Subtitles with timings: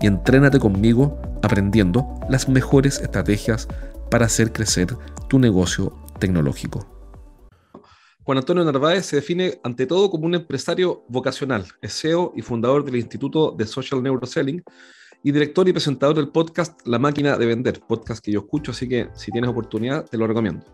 [0.00, 3.68] y entrénate conmigo aprendiendo las mejores estrategias
[4.10, 4.96] para hacer crecer
[5.28, 6.86] tu negocio tecnológico.
[8.22, 12.84] Juan Antonio Narváez se define ante todo como un empresario vocacional, es CEO y fundador
[12.84, 14.64] del Instituto de Social Neuroselling
[15.22, 18.88] y director y presentador del podcast La Máquina de Vender, podcast que yo escucho, así
[18.88, 20.66] que si tienes oportunidad te lo recomiendo.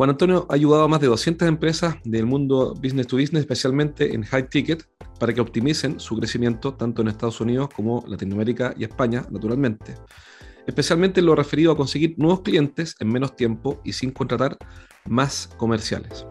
[0.00, 4.14] Juan Antonio ha ayudado a más de 200 empresas del mundo business to business, especialmente
[4.14, 8.84] en high ticket, para que optimicen su crecimiento tanto en Estados Unidos como Latinoamérica y
[8.84, 9.96] España, naturalmente.
[10.66, 14.56] Especialmente en lo referido a conseguir nuevos clientes en menos tiempo y sin contratar
[15.04, 16.24] más comerciales.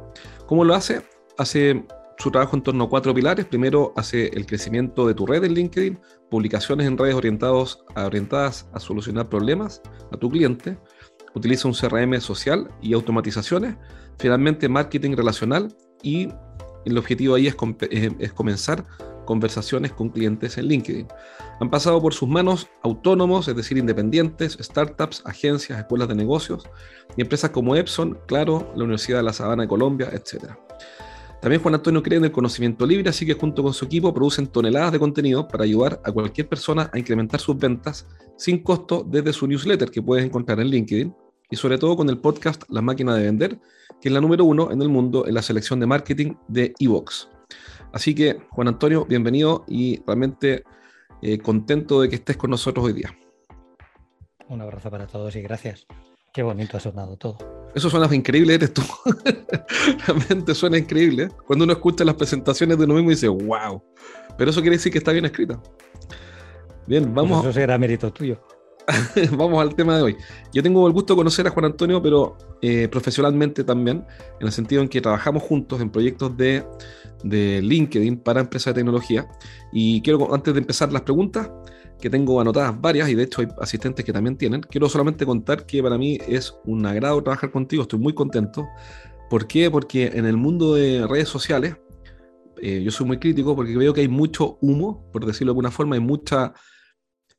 [0.48, 1.04] ¿Cómo lo hace?
[1.38, 1.86] Hace
[2.18, 3.46] su trabajo en torno a cuatro pilares.
[3.46, 6.00] Primero, hace el crecimiento de tu red en LinkedIn,
[6.32, 9.80] publicaciones en redes orientadas a solucionar problemas
[10.12, 10.80] a tu cliente.
[11.36, 13.76] Utiliza un CRM social y automatizaciones.
[14.18, 16.30] Finalmente, marketing relacional y
[16.86, 17.56] el objetivo ahí es,
[17.92, 18.86] eh, es, comenzar
[19.26, 21.08] conversaciones con clientes en LinkedIn.
[21.60, 26.64] Han pasado por sus manos autónomos, es decir, independientes, startups, agencias, escuelas de negocios
[27.16, 30.54] y empresas como Epson, Claro, la Universidad de La Sabana de Colombia, etc.
[31.42, 34.48] También Juan Antonio cree en el conocimiento libre, así que junto con su equipo producen
[34.48, 39.32] toneladas de contenido para ayudar a cualquier persona a incrementar sus ventas sin costo desde
[39.32, 41.14] su newsletter que puedes encontrar en LinkedIn
[41.50, 43.60] y sobre todo con el podcast La Máquina de Vender,
[44.02, 47.30] que es la número uno en el mundo en la selección de marketing de Evox.
[47.92, 50.64] Así que, Juan Antonio, bienvenido y realmente
[51.22, 53.16] eh, contento de que estés con nosotros hoy día.
[54.48, 55.88] Un abrazo para todos y gracias.
[56.32, 57.38] Qué bonito ha sonado todo.
[57.74, 58.84] Eso suena increíble, eres tú.
[60.08, 61.30] Realmente suena increíble.
[61.46, 63.84] Cuando uno escucha las presentaciones de uno mismo y dice, wow.
[64.38, 65.60] Pero eso quiere decir que está bien escrita.
[66.86, 67.46] Bien, pues vamos.
[67.46, 68.40] eso será mérito tuyo.
[69.38, 70.18] vamos al tema de hoy.
[70.54, 74.06] Yo tengo el gusto de conocer a Juan Antonio, pero eh, profesionalmente también,
[74.40, 76.66] en el sentido en que trabajamos juntos en proyectos de,
[77.24, 79.28] LinkedIn para empresas de tecnología.
[79.72, 81.50] Y quiero, antes de empezar las preguntas,
[82.00, 85.66] que tengo anotadas varias, y de hecho hay asistentes que también tienen, quiero solamente contar
[85.66, 88.68] que para mí es un agrado trabajar contigo, estoy muy contento.
[89.30, 89.70] ¿Por qué?
[89.70, 91.76] Porque en el mundo de redes sociales,
[92.62, 95.72] eh, yo soy muy crítico porque veo que hay mucho humo, por decirlo de alguna
[95.72, 96.54] forma, hay mucha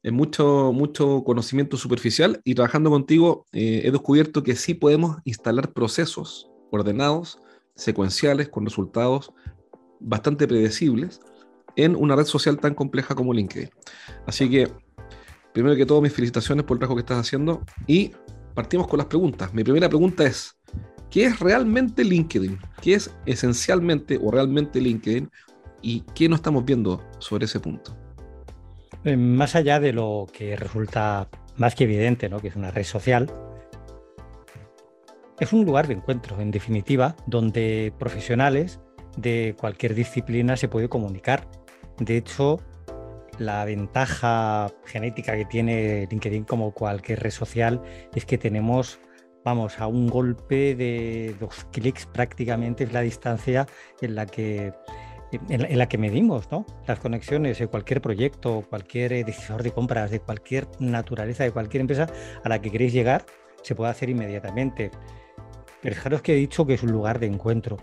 [0.03, 5.73] es mucho, mucho conocimiento superficial y trabajando contigo eh, he descubierto que sí podemos instalar
[5.73, 7.39] procesos ordenados,
[7.75, 9.33] secuenciales, con resultados
[9.99, 11.21] bastante predecibles
[11.77, 13.71] en una red social tan compleja como LinkedIn.
[14.27, 14.69] Así que,
[15.53, 18.13] primero que todo, mis felicitaciones por el trabajo que estás haciendo y
[18.55, 19.53] partimos con las preguntas.
[19.53, 20.57] Mi primera pregunta es,
[21.11, 22.59] ¿qué es realmente LinkedIn?
[22.81, 25.31] ¿Qué es esencialmente o realmente LinkedIn?
[25.83, 27.97] ¿Y qué no estamos viendo sobre ese punto?
[29.05, 32.41] Eh, más allá de lo que resulta más que evidente, ¿no?
[32.41, 33.31] que es una red social,
[35.39, 38.79] es un lugar de encuentro, en definitiva, donde profesionales
[39.17, 41.49] de cualquier disciplina se puede comunicar.
[41.99, 42.61] De hecho,
[43.39, 47.83] la ventaja genética que tiene LinkedIn como cualquier red social
[48.15, 49.01] es que tenemos,
[49.43, 53.67] vamos, a un golpe de dos clics prácticamente es la distancia
[54.03, 54.75] en la que
[55.33, 56.67] en, la que medimos ¿no?
[56.87, 61.83] las conexiones de cualquier proyecto, cualquier eh, decisor de compras, de cualquier naturaleza, de cualquier
[61.83, 62.09] empresa
[62.43, 63.25] a la que queréis llegar,
[63.63, 64.91] se puede hacer inmediatamente.
[65.81, 67.77] Pero fijaros que he dicho que es un lugar de encuentro.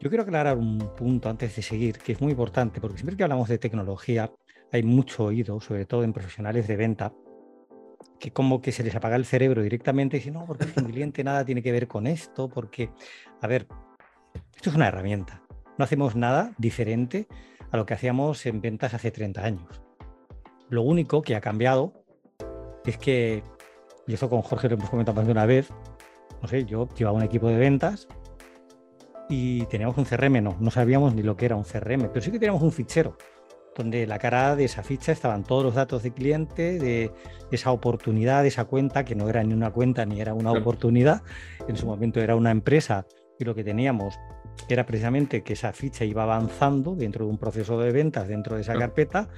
[0.00, 3.22] Yo quiero aclarar un punto antes de seguir, que es muy importante, porque siempre que
[3.22, 4.32] hablamos de tecnología
[4.72, 7.12] hay mucho oído, sobre todo en profesionales de venta,
[8.18, 11.22] que como que se les apaga el cerebro directamente y dicen, no, porque el cliente
[11.22, 12.90] nada tiene que ver con esto, porque,
[13.40, 13.68] a ver,
[14.56, 15.42] esto es una herramienta
[15.82, 17.26] no hacemos nada diferente
[17.72, 19.82] a lo que hacíamos en ventas hace 30 años.
[20.68, 21.92] Lo único que ha cambiado
[22.86, 23.42] es que,
[24.06, 25.70] y eso con Jorge lo hemos comentado más de una vez,
[26.40, 28.06] no sé, yo llevaba un equipo de ventas
[29.28, 32.30] y teníamos un CRM, no, no sabíamos ni lo que era un CRM, pero sí
[32.30, 33.16] que teníamos un fichero
[33.76, 37.10] donde la cara de esa ficha estaban todos los datos de cliente, de
[37.50, 41.22] esa oportunidad, de esa cuenta, que no era ni una cuenta ni era una oportunidad,
[41.66, 43.04] en su momento era una empresa
[43.40, 44.16] y lo que teníamos
[44.68, 48.62] era precisamente que esa ficha iba avanzando dentro de un proceso de ventas, dentro de
[48.62, 49.28] esa carpeta,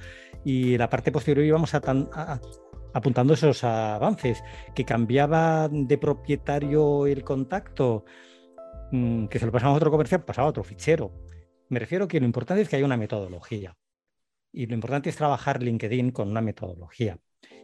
[0.43, 4.43] y la parte posterior íbamos apuntando esos avances,
[4.73, 8.05] que cambiaba de propietario el contacto,
[8.91, 11.11] mm, que se lo pasamos a otro comercial, pasaba a otro fichero.
[11.69, 13.75] Me refiero que lo importante es que haya una metodología.
[14.51, 17.17] Y lo importante es trabajar LinkedIn con una metodología.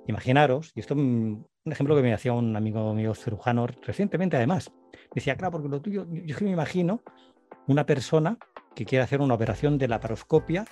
[0.07, 4.71] Imaginaros, y esto es un ejemplo que me hacía un amigo mío cirujano recientemente además,
[5.13, 7.01] decía, claro, porque lo tuyo, yo, yo me imagino
[7.71, 8.37] una persona
[8.75, 10.65] que quiere hacer una operación de laparoscopia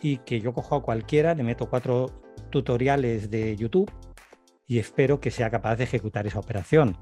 [0.00, 2.10] y que yo cojo a cualquiera, le meto cuatro
[2.50, 3.90] tutoriales de YouTube
[4.66, 6.96] y espero que sea capaz de ejecutar esa operación.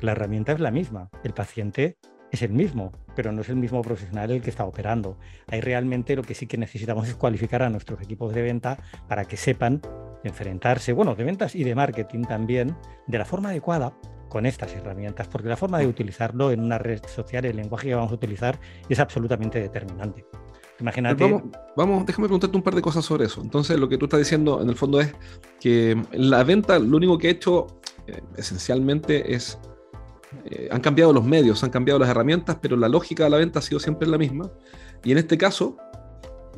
[0.00, 1.98] La herramienta es la misma, el paciente
[2.30, 5.18] es el mismo, pero no es el mismo profesional el que está operando.
[5.48, 9.24] Ahí realmente lo que sí que necesitamos es cualificar a nuestros equipos de venta para
[9.24, 9.80] que sepan
[10.24, 12.76] enfrentarse, bueno, de ventas y de marketing también,
[13.06, 13.92] de la forma adecuada
[14.28, 17.94] con estas herramientas, porque la forma de utilizarlo en una red social, el lenguaje que
[17.94, 18.58] vamos a utilizar,
[18.88, 20.24] es absolutamente determinante.
[20.80, 21.24] Imagínate.
[21.24, 21.42] Vamos,
[21.76, 23.40] vamos, déjame preguntarte un par de cosas sobre eso.
[23.42, 25.12] Entonces, lo que tú estás diciendo en el fondo es
[25.60, 27.66] que la venta, lo único que ha hecho
[28.06, 29.58] eh, esencialmente es
[30.44, 33.58] eh, han cambiado los medios, han cambiado las herramientas, pero la lógica de la venta
[33.60, 34.50] ha sido siempre la misma.
[35.04, 35.76] Y en este caso,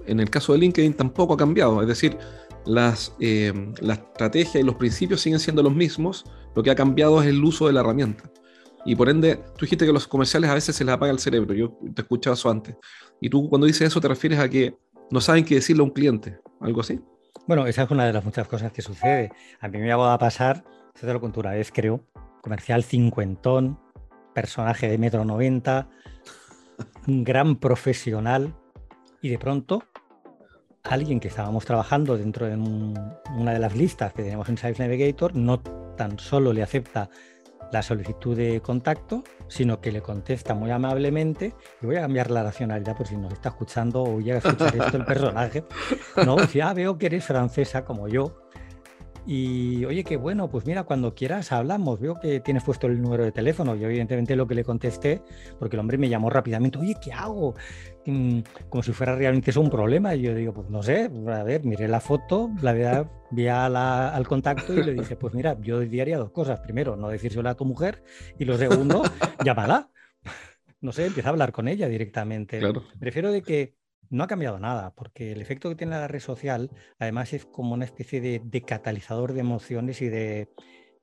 [0.06, 1.80] en el caso de LinkedIn tampoco ha cambiado.
[1.80, 2.18] Es decir,
[2.66, 6.24] las, eh, la estrategia y los principios siguen siendo los mismos.
[6.54, 8.30] Lo que ha cambiado es el uso de la herramienta.
[8.84, 11.54] Y por ende, tú dijiste que los comerciales a veces se les apaga el cerebro.
[11.54, 12.76] Yo te escuchaba eso antes.
[13.20, 14.74] Y tú cuando dices eso te refieres a que
[15.10, 17.00] no saben qué decirle a un cliente, algo así.
[17.46, 19.32] Bueno, esa es una de las muchas cosas que sucede.
[19.60, 20.64] A mí me va a pasar,
[20.94, 22.04] se te lo conté una vez, creo,
[22.42, 23.78] comercial cincuentón,
[24.34, 25.88] personaje de metro noventa,
[27.06, 28.54] un gran profesional,
[29.20, 29.82] y de pronto
[30.82, 35.34] alguien que estábamos trabajando dentro de una de las listas que tenemos en Sales Navigator
[35.34, 35.60] no
[36.00, 37.10] tan solo le acepta
[37.72, 42.42] la solicitud de contacto, sino que le contesta muy amablemente, y voy a cambiar la
[42.42, 45.64] racionalidad por si nos está escuchando o llega a escuchar esto el personaje,
[46.24, 48.39] no, ya veo que eres francesa como yo,
[49.32, 52.00] y oye, qué bueno, pues mira, cuando quieras hablamos.
[52.00, 53.76] Veo que tienes puesto el número de teléfono.
[53.76, 55.22] Yo, evidentemente, lo que le contesté,
[55.56, 57.54] porque el hombre me llamó rápidamente, oye, ¿qué hago?
[58.06, 60.16] Mm, como si fuera realmente eso un problema.
[60.16, 64.74] Y yo digo, pues no sé, a ver, miré la foto, la vi al contacto
[64.74, 66.58] y le dije, pues mira, yo diría dos cosas.
[66.58, 68.02] Primero, no decírselo a tu mujer.
[68.36, 69.04] Y lo segundo,
[69.44, 69.90] llámala.
[70.82, 72.58] No sé, empieza a hablar con ella directamente.
[72.98, 73.76] Prefiero de que
[74.10, 77.74] no ha cambiado nada, porque el efecto que tiene la red social, además, es como
[77.74, 80.48] una especie de, catalizador de emociones y de,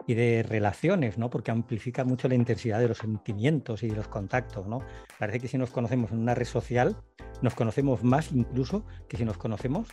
[0.06, 1.30] y de relaciones, ¿no?
[1.30, 4.82] Porque amplifica mucho la intensidad de los sentimientos y de los contactos, ¿no?
[5.18, 6.98] Parece que si nos conocemos en una red social,
[7.42, 9.88] nos conocemos más incluso que si nos conocemos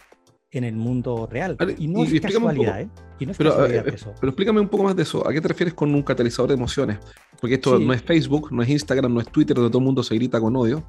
[0.51, 1.57] en el mundo real.
[1.79, 2.89] y no es casualidad, ¿eh?
[3.21, 4.13] Y no es pero, casualidad eh, eso.
[4.21, 5.27] pero explícame un poco más de eso.
[5.27, 6.99] ¿A qué te refieres con un catalizador de emociones?
[7.41, 10.03] Porque esto no es Facebook, no es Instagram, no es Twitter, donde todo el mundo
[10.03, 10.85] se grita con odio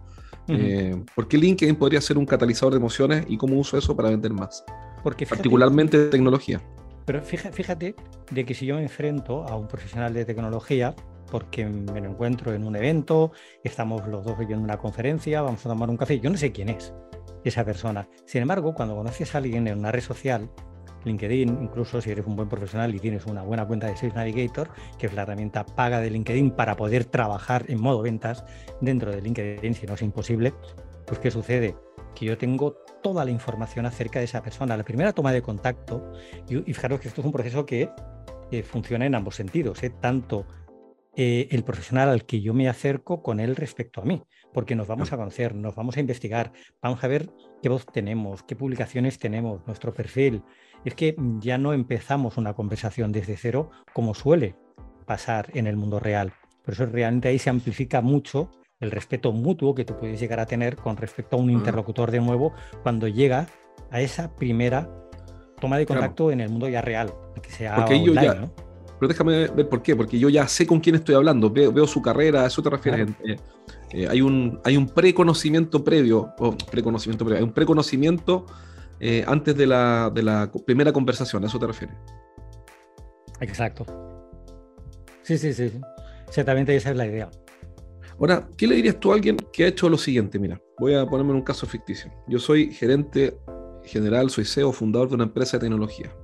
[0.47, 4.09] eh, ¿Por qué LinkedIn podría ser un catalizador de emociones y cómo uso eso para
[4.09, 4.63] vender más?
[5.03, 6.61] Porque particularmente de tecnología.
[7.05, 7.95] Pero fíjate,
[8.31, 10.95] de que si yo me enfrento a un profesional de tecnología,
[11.29, 13.31] porque me lo encuentro en un evento,
[13.63, 16.69] estamos los dos viviendo una conferencia, vamos a tomar un café, yo no sé quién
[16.69, 16.93] es
[17.43, 18.07] esa persona.
[18.25, 20.49] Sin embargo, cuando conoces a alguien en una red social,
[21.05, 24.69] LinkedIn, incluso si eres un buen profesional y tienes una buena cuenta de Sales Navigator,
[24.97, 28.43] que es la herramienta paga de LinkedIn para poder trabajar en modo ventas
[28.81, 30.53] dentro de LinkedIn, si no es imposible,
[31.05, 31.75] pues ¿qué sucede?
[32.15, 34.75] Que yo tengo toda la información acerca de esa persona.
[34.75, 36.13] La primera toma de contacto,
[36.49, 37.89] y, fijaros que esto es un proceso que
[38.63, 39.89] funciona en ambos sentidos, ¿eh?
[39.89, 40.45] tanto
[41.17, 44.21] eh, el profesional al que yo me acerco con él respecto a mí,
[44.53, 47.29] porque nos vamos a conocer, nos vamos a investigar, vamos a ver
[47.61, 50.43] qué voz tenemos, qué publicaciones tenemos, nuestro perfil,
[50.85, 54.55] es que ya no empezamos una conversación desde cero como suele
[55.05, 56.33] pasar en el mundo real.
[56.63, 60.45] Por eso realmente ahí se amplifica mucho el respeto mutuo que tú puedes llegar a
[60.45, 63.47] tener con respecto a un interlocutor de nuevo cuando llega
[63.91, 64.89] a esa primera
[65.59, 68.49] toma de contacto en el mundo ya real, que sea online,
[68.99, 72.01] Pero déjame ver por qué, porque yo ya sé con quién estoy hablando, veo, su
[72.01, 73.09] carrera, a eso te refieres.
[73.23, 73.37] Eh,
[73.91, 78.45] eh, hay un, hay un preconocimiento previo, o preconocimiento previo, hay un preconocimiento
[78.99, 81.95] eh, antes de la, de la, primera conversación, ¿a eso te refieres?
[83.39, 83.85] Exacto.
[85.23, 85.71] Sí, sí, sí.
[86.27, 87.29] Exactamente esa es la idea.
[88.19, 90.39] Ahora, ¿qué le dirías tú a alguien que ha hecho lo siguiente?
[90.39, 92.11] Mira, voy a ponerme en un caso ficticio.
[92.27, 93.37] Yo soy gerente
[93.83, 96.15] general, soy CEO, fundador de una empresa de tecnología.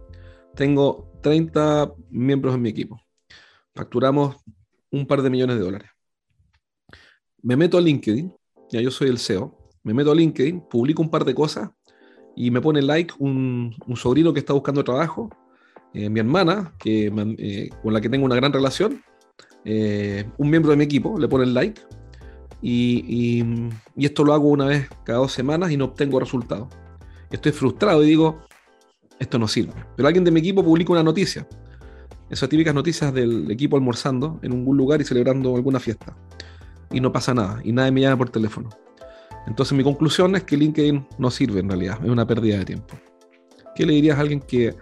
[0.55, 3.01] Tengo 30 miembros en mi equipo.
[3.75, 4.37] Facturamos
[4.89, 5.89] un par de millones de dólares.
[7.41, 8.33] Me meto a LinkedIn,
[8.69, 11.69] ya yo soy el CEO, me meto a LinkedIn, publico un par de cosas
[12.35, 15.29] y me pone like un, sobrino que está buscando trabajo,
[15.93, 19.03] eh, mi hermana, que, eh, con la que tengo una gran relación,
[19.65, 21.81] eh, un miembro de mi equipo le pone like,
[22.61, 23.43] y,
[23.95, 26.67] y, esto lo hago una vez cada dos semanas y no obtengo resultados.
[27.31, 28.41] Estoy frustrado y digo,
[29.19, 29.73] esto no sirve.
[29.95, 31.47] Pero alguien de mi equipo publica una noticia,
[32.29, 36.15] esas típicas noticias del equipo almorzando en algún lugar y celebrando alguna fiesta,
[36.91, 38.69] y no pasa nada, y nadie me llama por teléfono.
[39.47, 42.95] Entonces mi conclusión es que LinkedIn no sirve en realidad, es una pérdida de tiempo.
[43.75, 44.75] ¿Qué le dirías a alguien que,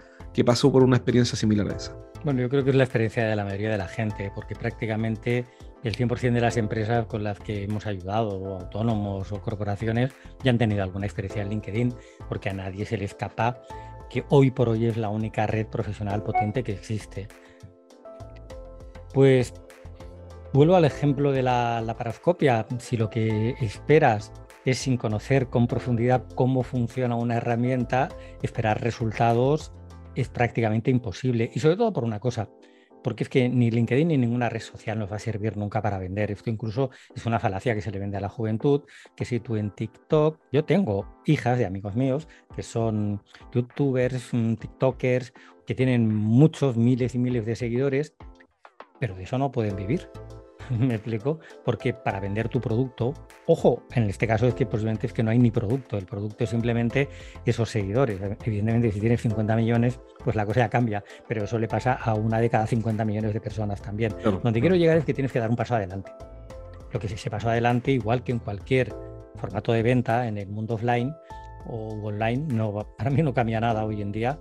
[0.44, 1.96] pasó por una experiencia similar a esa?
[2.24, 5.46] Bueno, yo creo que es la experiencia de la mayoría de la gente, porque prácticamente
[5.84, 10.12] el 100% de las empresas con las que hemos ayudado, o autónomos o corporaciones,
[10.42, 11.94] ya han tenido alguna experiencia en LinkedIn,
[12.28, 13.62] porque a nadie se le escapa
[14.08, 17.28] que hoy por hoy es la única red profesional potente que existe.
[19.14, 19.54] Pues
[20.52, 22.66] vuelvo al ejemplo de la, la.
[22.78, 24.32] Si lo que esperas
[24.64, 28.08] es sin conocer con profundidad cómo funciona una herramienta,
[28.42, 29.72] esperar resultados
[30.14, 31.50] es prácticamente imposible.
[31.54, 32.48] Y sobre todo por una cosa,
[33.02, 35.98] porque es que ni LinkedIn ni ninguna red social nos va a servir nunca para
[35.98, 36.30] vender.
[36.30, 38.82] Esto incluso es una falacia que se le vende a la juventud,
[39.16, 44.54] que si tú en TikTok, yo tengo hijas de amigos míos que son youtubers, mm,
[44.54, 45.32] tiktokers,
[45.66, 48.14] que tienen muchos miles y miles de seguidores,
[48.98, 50.08] pero de eso no pueden vivir.
[50.78, 51.40] ¿Me explico?
[51.64, 53.12] Porque para vender tu producto,
[53.46, 56.44] ojo, en este caso es que posiblemente es que no hay ni producto, el producto
[56.44, 57.08] es simplemente
[57.44, 58.20] esos seguidores.
[58.44, 62.14] Evidentemente, si tienes 50 millones, pues la cosa ya cambia, pero eso le pasa a
[62.14, 64.14] una de cada 50 millones de personas también.
[64.42, 66.12] Donde quiero llegar es que tienes que dar un paso adelante.
[66.92, 68.94] Lo que si se pasó adelante, igual que en cualquier
[69.36, 71.14] formato de venta en el mundo offline
[71.66, 74.38] o online, no, para mí no cambia nada hoy en día,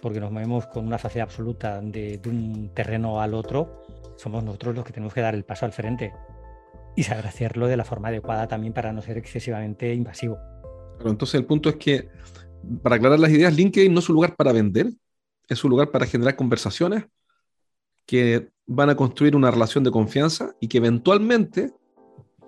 [0.00, 3.82] porque nos movemos con una facilidad absoluta de, de un terreno al otro
[4.16, 6.12] somos nosotros los que tenemos que dar el paso al frente
[6.96, 10.38] y saber hacerlo de la forma adecuada también para no ser excesivamente invasivo.
[11.04, 12.08] entonces el punto es que,
[12.82, 14.90] para aclarar las ideas, LinkedIn no es un lugar para vender,
[15.48, 17.04] es un lugar para generar conversaciones
[18.06, 21.72] que van a construir una relación de confianza y que eventualmente,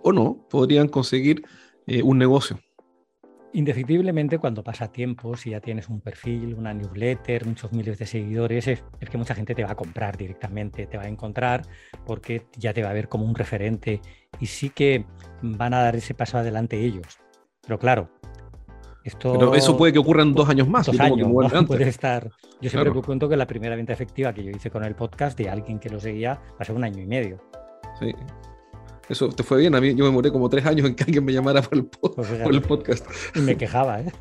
[0.03, 1.43] o no, podrían conseguir
[1.87, 2.59] eh, un negocio
[3.53, 8.69] indefectiblemente cuando pasa tiempo, si ya tienes un perfil, una newsletter, muchos miles de seguidores,
[8.69, 11.63] es, que mucha gente te va a comprar directamente, te va a encontrar
[12.05, 14.01] porque ya te va a ver como un referente
[14.41, 15.05] y sí que
[15.43, 17.19] van a dar ese paso adelante ellos.
[17.63, 18.11] Pero claro,
[19.05, 19.33] esto...
[19.33, 20.87] Pero eso puede que ocurra en dos años más.
[20.87, 21.29] Dos años,
[21.67, 22.31] puede estar...
[22.61, 25.49] Yo siempre cuento que la primera venta efectiva que yo hice con el podcast de
[25.49, 27.39] alguien que lo seguía va a ser un año y medio.
[27.99, 28.15] Sí.
[29.09, 29.75] Eso te fue bien.
[29.75, 31.85] A mí yo me demoré como tres años en que alguien me llamara por el,
[31.87, 33.07] pues el podcast.
[33.35, 34.13] Y me quejaba, ¿eh?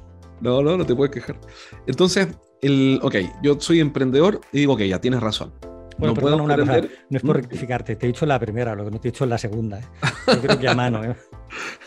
[0.42, 1.40] No, no, no te puedes quejar.
[1.88, 2.28] Entonces,
[2.62, 5.54] el, ok, yo soy emprendedor y digo, ok, ya tienes razón.
[5.98, 8.84] Bueno, no puedo una cosa, no es por rectificarte, te he dicho la primera, lo
[8.84, 9.80] que no te he dicho es la segunda.
[9.80, 9.84] ¿eh?
[10.28, 11.04] Yo creo que a mano.
[11.06, 11.16] ¿eh?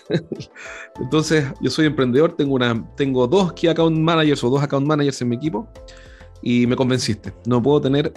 [1.01, 5.21] Entonces, yo soy emprendedor, tengo, una, tengo dos Key Account Managers o dos Account Managers
[5.21, 5.69] en mi equipo
[6.43, 7.35] y me convenciste.
[7.45, 8.15] No puedo tener,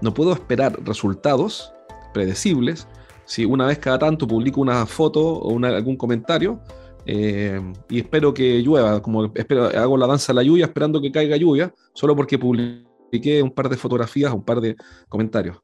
[0.00, 1.72] no puedo esperar resultados
[2.14, 2.86] predecibles
[3.24, 6.60] si una vez cada tanto publico una foto o algún comentario
[7.04, 11.10] eh, y espero que llueva, como espero, hago la danza de la lluvia esperando que
[11.10, 14.76] caiga lluvia, solo porque publiqué un par de fotografías, un par de
[15.08, 15.58] comentarios.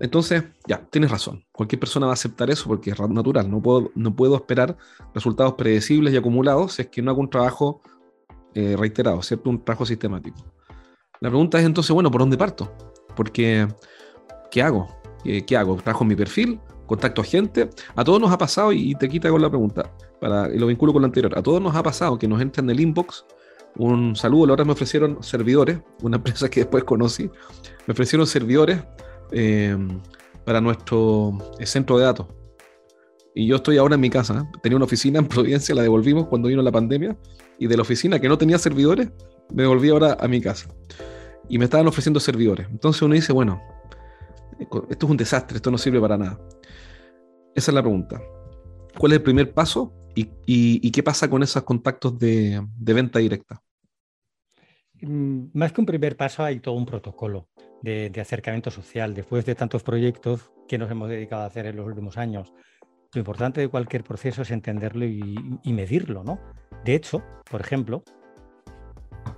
[0.00, 1.44] Entonces, ya, tienes razón.
[1.52, 3.50] Cualquier persona va a aceptar eso porque es natural.
[3.50, 4.76] No puedo, no puedo esperar
[5.14, 7.80] resultados predecibles y acumulados si es que no hago un trabajo
[8.54, 9.48] eh, reiterado, ¿cierto?
[9.48, 10.38] Un trabajo sistemático.
[11.20, 12.72] La pregunta es entonces, bueno, ¿por dónde parto?
[13.16, 13.68] Porque,
[14.50, 14.88] ¿qué hago?
[15.22, 15.76] ¿Qué, qué hago?
[15.76, 16.60] ¿Trabajo en mi perfil?
[16.92, 17.70] Contacto a gente.
[17.96, 20.92] A todos nos ha pasado, y te quita con la pregunta, para, y lo vinculo
[20.92, 23.24] con la anterior, a todos nos ha pasado que nos entra en el inbox
[23.76, 27.30] un saludo, la otra me ofrecieron servidores, una empresa que después conocí,
[27.86, 28.82] me ofrecieron servidores
[29.30, 29.76] eh,
[30.44, 32.26] para nuestro eh, centro de datos.
[33.34, 36.48] Y yo estoy ahora en mi casa, tenía una oficina en Providencia, la devolvimos cuando
[36.48, 37.16] vino la pandemia,
[37.58, 39.08] y de la oficina que no tenía servidores,
[39.50, 40.68] me volví ahora a mi casa.
[41.48, 42.66] Y me estaban ofreciendo servidores.
[42.70, 43.62] Entonces uno dice, bueno,
[44.60, 46.38] esto es un desastre, esto no sirve para nada.
[47.54, 48.20] Esa es la pregunta.
[48.98, 53.62] ¿Cuál es el primer paso y, qué pasa con esos contactos de, venta directa?
[55.00, 57.48] Mm, más que un primer paso, hay todo un protocolo
[57.82, 59.14] de, acercamiento social.
[59.14, 62.52] Después de tantos proyectos que nos hemos dedicado a hacer en los últimos años,
[63.14, 66.38] lo importante de cualquier proceso es entenderlo y, y medirlo, ¿no?
[66.84, 68.02] De hecho, por ejemplo,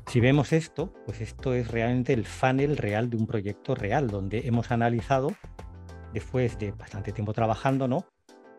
[0.06, 4.46] si vemos esto, pues esto es realmente el funnel real de un proyecto real, donde
[4.46, 5.32] hemos analizado
[6.14, 8.06] después de bastante tiempo trabajando, ¿no?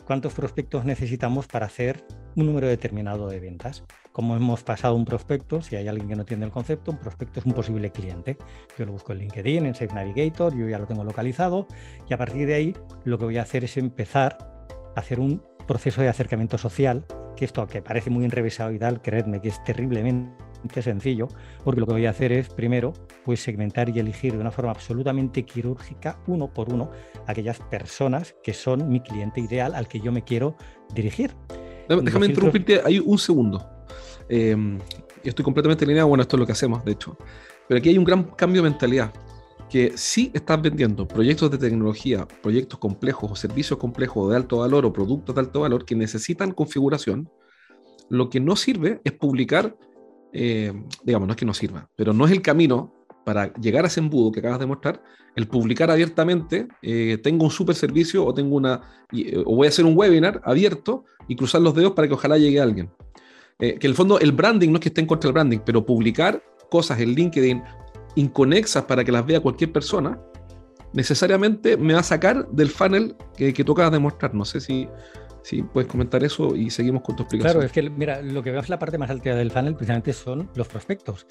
[0.06, 3.84] ¿Cuántos prospectos necesitamos para hacer un número determinado de ventas?
[4.12, 7.40] Como hemos pasado un prospecto, si hay alguien que no entiende el concepto, un prospecto
[7.40, 8.38] es un posible cliente.
[8.78, 11.66] Yo lo busco en LinkedIn, en Safe Navigator, yo ya lo tengo localizado
[12.08, 14.38] y a partir de ahí lo que voy a hacer es empezar
[14.96, 17.04] a hacer un proceso de acercamiento social,
[17.36, 20.45] que esto que parece muy enrevesado y tal, creedme que es terriblemente
[20.82, 21.28] sencillo,
[21.64, 22.94] porque lo que voy a hacer es, primero,
[23.24, 26.92] pues segmentar y elegir de una forma absolutamente quirúrgica, uno por uno,
[27.28, 30.56] aquellas personas que son mi cliente ideal al que yo me quiero
[30.94, 31.36] dirigir.
[31.88, 33.70] Déjame interrumpirte ahí un segundo.
[34.28, 34.56] Eh,
[35.24, 37.18] estoy completamente alineado, bueno, esto es lo que hacemos, de hecho.
[37.68, 39.14] Pero aquí hay un gran cambio de mentalidad,
[39.70, 44.86] que si estás vendiendo proyectos de tecnología, proyectos complejos o servicios complejos de alto valor
[44.86, 47.30] o productos de alto valor que necesitan configuración,
[48.10, 49.76] lo que no sirve es publicar,
[50.38, 50.74] eh,
[51.04, 54.02] digamos, no es que no sirva, pero no es el camino para llegar a ese
[54.02, 55.02] embudo que acabas de mostrar,
[55.34, 58.82] el publicar abiertamente, eh, tengo un super servicio o tengo una,
[59.14, 62.38] eh, o voy a hacer un webinar abierto y cruzar los dedos para que ojalá
[62.38, 62.92] llegue alguien.
[63.58, 65.86] que en el fondo el branding no es que esté en contra del branding, pero
[65.86, 67.64] publicar cosas en LinkedIn
[68.16, 70.20] inconexas para que las vea cualquier persona,
[70.92, 74.34] necesariamente me va a sacar del funnel que, que tú acabas de mostrar.
[74.34, 74.90] No sé si,
[75.46, 77.54] si puedes comentar eso y seguimos con tu explicación.
[77.54, 80.50] Claro, es que mira, lo que veo la parte más alta del funnel precisamente son
[80.56, 81.28] los prospectos.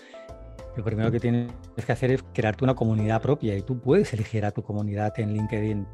[0.77, 1.51] Lo primero que tienes
[1.85, 5.33] que hacer es crearte una comunidad propia y tú puedes elegir a tu comunidad en
[5.33, 5.89] LinkedIn.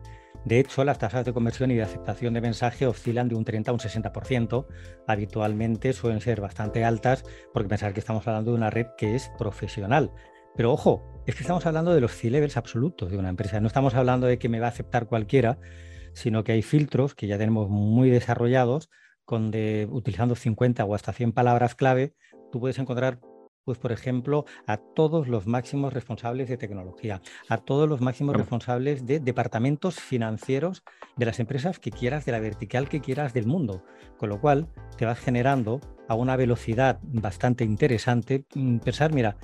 [0.45, 3.71] De hecho, las tasas de conversión y de aceptación de mensaje oscilan de un 30
[3.71, 4.67] a un 60%.
[5.07, 7.25] Habitualmente suelen ser bastante altas
[7.55, 10.13] porque pensar que estamos hablando de una red que es profesional.
[10.57, 13.61] Pero ojo, es que estamos hablando de los C-levels absolutos de una empresa.
[13.61, 15.59] No estamos hablando de que me va a aceptar cualquiera,
[16.13, 18.91] sino que hay filtros que ya tenemos muy desarrollados,
[19.27, 22.15] donde utilizando 50 o hasta 100 palabras clave,
[22.51, 23.21] tú puedes encontrar
[23.65, 29.07] pues por ejemplo, a todos los máximos responsables de tecnología, a todos los máximos responsables
[29.07, 30.83] de departamentos financieros
[31.17, 33.85] de las empresas que quieras, de la vertical que quieras del mundo.
[34.17, 39.37] Con lo cual, te vas generando a una velocidad bastante interesante mm, pensar, mira,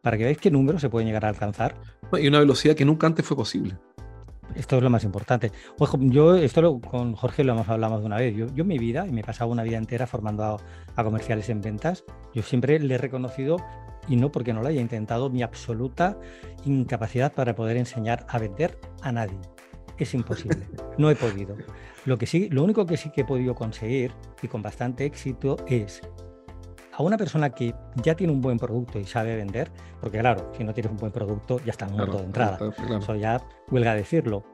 [0.00, 1.74] para que veáis qué números se pueden llegar a alcanzar.
[2.12, 3.76] Y una velocidad que nunca antes fue posible.
[4.56, 5.52] Esto es lo más importante.
[5.78, 8.34] Ojo, yo esto con Jorge lo hemos hablado de una vez.
[8.34, 10.58] Yo, en mi vida, y me he pasado una vida entera formando
[10.96, 13.58] a, comerciales en ventas, yo siempre le he reconocido,
[14.08, 16.18] y no porque no lo haya intentado, mi absoluta
[16.64, 19.38] incapacidad para poder enseñar a vender a nadie.
[19.98, 20.66] Es imposible.
[20.98, 21.54] No he podido.
[22.06, 25.56] Lo, que sí, lo único que sí que he podido conseguir, y con bastante éxito,
[25.66, 26.00] es
[26.96, 30.64] a una persona que ya tiene un buen producto y sabe vender, porque claro, si
[30.64, 32.58] no tienes un buen producto ya está muerto de entrada.
[32.98, 34.44] Eso ya huelga decirlo.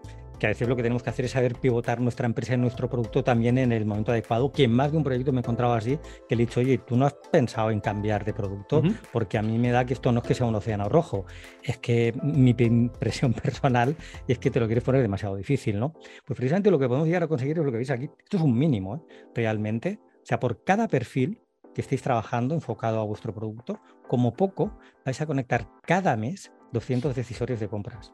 [0.40, 2.90] Que a veces lo que tenemos que hacer es saber pivotar nuestra empresa y nuestro
[2.90, 4.50] producto también en el momento adecuado.
[4.50, 6.78] Que en más de un proyecto me he encontrado así, que le he dicho, oye,
[6.78, 10.11] tú no has pensado en cambiar de producto, porque a mí me da que esto
[10.11, 11.26] no es que sea un océano rojo,
[11.62, 13.94] es que mi impresión personal
[14.26, 15.92] es que te lo quieres poner demasiado difícil, ¿no?
[16.24, 18.11] Pues precisamente lo que podemos llegar a conseguir es lo que veis aquí.
[18.24, 19.00] Esto es un mínimo, ¿eh?
[19.37, 20.00] realmente.
[20.02, 21.40] O sea, por cada perfil
[21.75, 27.15] que estéis trabajando enfocado a vuestro producto, como poco vais a conectar cada mes 200
[27.15, 28.13] decisorios de compras.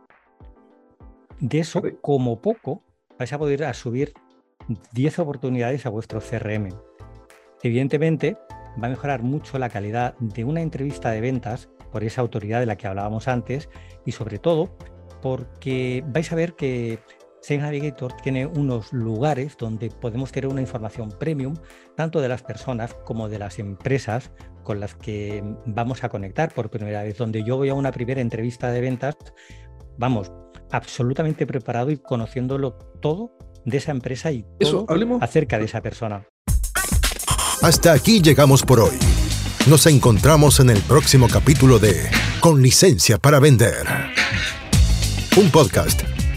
[1.40, 2.82] De eso, como poco,
[3.18, 4.12] vais a poder subir
[4.92, 6.68] 10 oportunidades a vuestro CRM.
[7.62, 8.36] Evidentemente,
[8.82, 12.66] va a mejorar mucho la calidad de una entrevista de ventas por esa autoridad de
[12.66, 13.68] la que hablábamos antes
[14.04, 14.76] y sobre todo
[15.22, 17.00] porque vais a ver que
[17.40, 21.54] Sales Navigator tiene unos lugares donde podemos tener una información premium,
[21.96, 24.30] tanto de las personas como de las empresas
[24.64, 28.20] con las que vamos a conectar por primera vez, donde yo voy a una primera
[28.20, 29.16] entrevista de ventas,
[29.96, 30.30] vamos,
[30.70, 33.32] absolutamente preparado y conociéndolo todo
[33.64, 34.86] de esa empresa y todo
[35.20, 36.26] acerca de esa persona.
[37.62, 38.98] Hasta aquí llegamos por hoy.
[39.68, 42.08] Nos encontramos en el próximo capítulo de
[42.40, 43.86] Con licencia para vender.
[45.36, 46.07] Un podcast